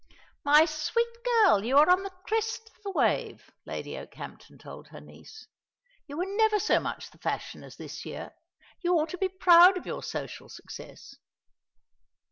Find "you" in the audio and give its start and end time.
1.63-1.77, 6.07-6.17, 8.83-8.95